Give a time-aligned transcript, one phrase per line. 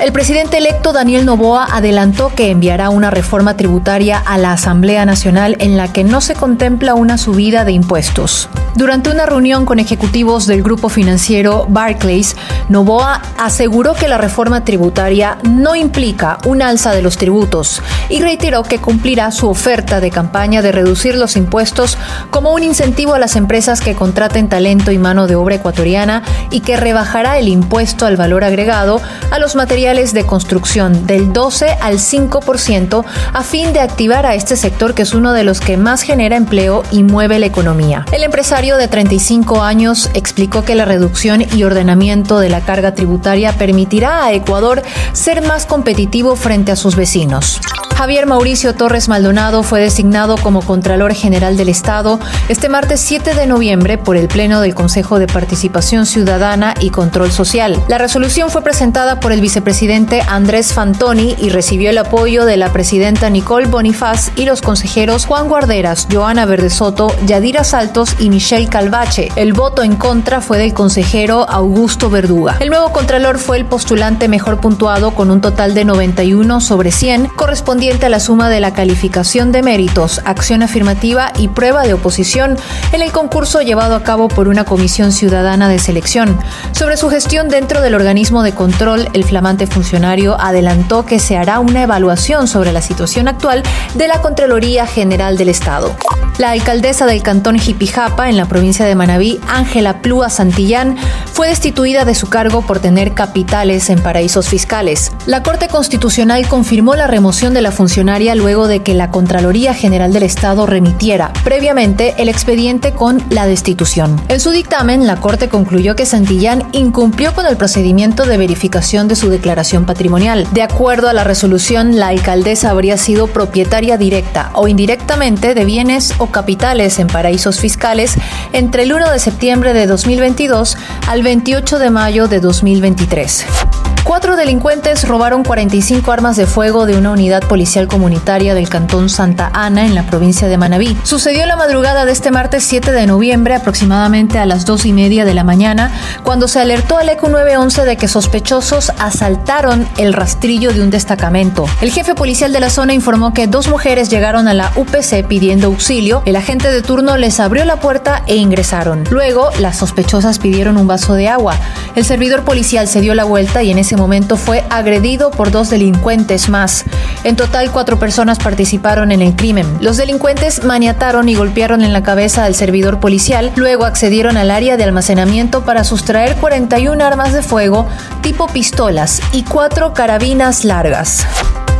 [0.00, 5.56] El presidente electo Daniel Novoa adelantó que enviará una reforma tributaria a la Asamblea Nacional
[5.60, 8.48] en la que no se contempla una subida de impuestos.
[8.74, 12.36] Durante una reunión con ejecutivos del grupo financiero Barclays,
[12.68, 18.62] Novoa aseguró que la reforma tributaria no implica un alza de los tributos y reiteró
[18.62, 21.98] que cumplirá su oferta de campaña de reducir los impuestos
[22.30, 26.60] como un incentivo a las empresas que contraten talento y mano de obra ecuatoriana y
[26.60, 31.98] que rebajará el impuesto al valor agregado a los materiales de construcción del 12 al
[31.98, 36.02] 5% a fin de activar a este sector que es uno de los que más
[36.02, 38.06] genera empleo y mueve la economía.
[38.12, 43.54] El empresario de 35 años explicó que la reducción y ordenamiento de la carga tributaria
[43.54, 47.60] permitirá a Ecuador ser más competitivo frente a sus vecinos.
[47.96, 53.46] Javier Mauricio Torres Maldonado fue designado como Contralor General del Estado este martes 7 de
[53.46, 57.82] noviembre por el Pleno del Consejo de Participación Ciudadana y Control Social.
[57.88, 62.72] La resolución fue presentada por el vicepresidente Andrés Fantoni y recibió el apoyo de la
[62.72, 69.30] presidenta Nicole Bonifaz y los consejeros Juan Guarderas, Joana Verdesoto, Yadira Saltos y Michelle Calvache.
[69.36, 72.56] El voto en contra fue del consejero Augusto Verduga.
[72.60, 77.26] El nuevo Contralor fue el postulante mejor puntuado con un total de 91 sobre 100,
[77.36, 82.56] correspondiente a la suma de la calificación de méritos, acción afirmativa y prueba de oposición
[82.92, 86.38] en el concurso llevado a cabo por una comisión ciudadana de selección.
[86.70, 91.58] Sobre su gestión dentro del organismo de control, el flamante funcionario adelantó que se hará
[91.58, 95.96] una evaluación sobre la situación actual de la Contraloría General del Estado.
[96.38, 100.96] La alcaldesa del cantón Jipijapa, en la provincia de Manabí, Ángela Plúa Santillán,
[101.32, 105.12] fue destituida de su cargo por tener capitales en paraísos fiscales.
[105.26, 110.12] La Corte Constitucional confirmó la remoción de la funcionaria luego de que la Contraloría General
[110.12, 114.20] del Estado remitiera previamente el expediente con la destitución.
[114.28, 119.16] En su dictamen, la Corte concluyó que Santillán incumplió con el procedimiento de verificación de
[119.16, 120.46] su declaración patrimonial.
[120.52, 126.14] De acuerdo a la resolución, la alcaldesa habría sido propietaria directa o indirectamente de bienes
[126.18, 128.14] o capitales en paraísos fiscales
[128.52, 130.76] entre el 1 de septiembre de 2022
[131.06, 133.71] al 28 de mayo de 2023.
[134.04, 139.48] Cuatro delincuentes robaron 45 armas de fuego de una unidad policial comunitaria del cantón Santa
[139.54, 140.96] Ana en la provincia de Manabí.
[141.04, 145.24] Sucedió la madrugada de este martes 7 de noviembre, aproximadamente a las 2 y media
[145.24, 145.92] de la mañana,
[146.24, 151.66] cuando se alertó al ECU 911 de que sospechosos asaltaron el rastrillo de un destacamento.
[151.80, 155.68] El jefe policial de la zona informó que dos mujeres llegaron a la UPC pidiendo
[155.68, 156.22] auxilio.
[156.26, 159.04] El agente de turno les abrió la puerta e ingresaron.
[159.10, 161.54] Luego, las sospechosas pidieron un vaso de agua.
[161.94, 166.48] El servidor policial se dio la vuelta y en momento fue agredido por dos delincuentes
[166.48, 166.84] más.
[167.24, 169.66] En total, cuatro personas participaron en el crimen.
[169.80, 174.76] Los delincuentes maniataron y golpearon en la cabeza al servidor policial, luego accedieron al área
[174.76, 177.86] de almacenamiento para sustraer 41 armas de fuego
[178.22, 181.26] tipo pistolas y cuatro carabinas largas.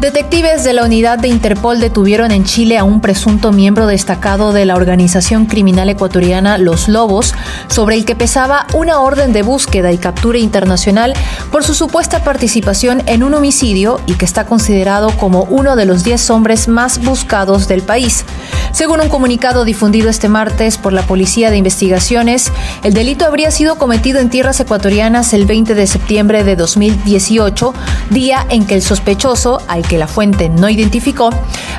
[0.00, 4.64] Detectives de la unidad de Interpol detuvieron en Chile a un presunto miembro destacado de
[4.64, 7.34] la organización criminal ecuatoriana Los Lobos,
[7.66, 11.14] sobre el que pesaba una orden de búsqueda y captura internacional
[11.50, 16.04] por su supuesta participación en un homicidio y que está considerado como uno de los
[16.04, 18.24] 10 hombres más buscados del país.
[18.70, 22.52] Según un comunicado difundido este martes por la Policía de Investigaciones,
[22.84, 27.74] el delito habría sido cometido en tierras ecuatorianas el 20 de septiembre de 2018,
[28.10, 31.30] día en que el sospechoso, al que la fuente no identificó,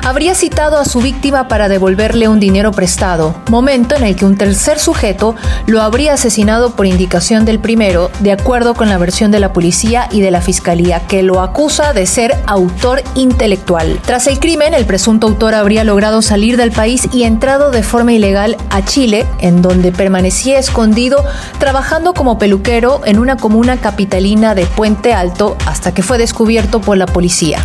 [0.04, 4.36] habría citado a su víctima para devolverle un dinero prestado, momento en el que un
[4.36, 5.34] tercer sujeto
[5.66, 10.08] lo habría asesinado por indicación del primero, de acuerdo con la versión de la policía
[10.10, 14.00] y de la fiscalía, que lo acusa de ser autor intelectual.
[14.04, 18.12] Tras el crimen, el presunto autor habría logrado salir del país y entrado de forma
[18.12, 21.24] ilegal a Chile, en donde permanecía escondido
[21.58, 26.96] trabajando como peluquero en una comuna capitalina de Puente Alto hasta que fue descubierto por
[26.96, 27.64] la policía.